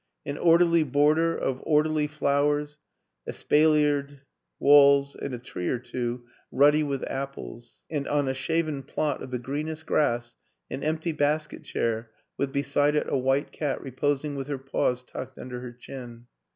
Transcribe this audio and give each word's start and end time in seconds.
An 0.25 0.39
orderly 0.39 0.81
border 0.81 1.37
of 1.37 1.59
orderly 1.61 2.07
flowers, 2.07 2.79
es 3.27 3.43
paliered 3.43 4.21
walls 4.57 5.15
and 5.15 5.31
a 5.31 5.37
tree 5.37 5.69
or 5.69 5.77
two 5.77 6.25
ruddy 6.51 6.81
with 6.81 7.03
ap 7.03 7.33
ples; 7.35 7.83
and 7.87 8.07
on 8.07 8.27
a 8.27 8.33
shaven 8.33 8.81
plot 8.81 9.21
of 9.21 9.29
the 9.29 9.37
greenest 9.37 9.85
grass 9.85 10.33
an 10.71 10.81
empty 10.81 11.11
basket 11.11 11.63
chair 11.63 12.09
with 12.35 12.51
beside 12.51 12.95
it 12.95 13.05
a 13.11 13.15
white 13.15 13.51
cat 13.51 13.79
reposing 13.79 14.35
with 14.35 14.47
her 14.47 14.57
paws 14.57 15.03
tucked 15.03 15.37
under 15.37 15.59
her 15.59 15.71
chin. 15.71 16.25